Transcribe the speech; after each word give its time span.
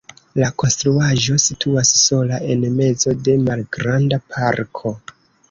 La 0.43 0.47
konstruaĵo 0.61 1.37
situas 1.43 1.91
sola 2.05 2.39
en 2.55 2.65
mezo 2.81 3.15
de 3.29 3.37
malgranda 3.45 4.21
parko. 4.35 4.97